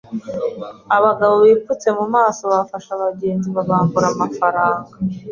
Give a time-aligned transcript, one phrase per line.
[0.97, 4.89] Abagabo bipfutse mu maso bafashe abagenzi babambura amafaranga.